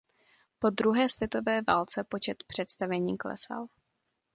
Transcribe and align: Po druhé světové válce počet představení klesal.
Po 0.59 0.69
druhé 0.69 1.09
světové 1.09 1.61
válce 1.61 2.03
počet 2.03 2.37
představení 2.47 3.17
klesal. 3.17 3.67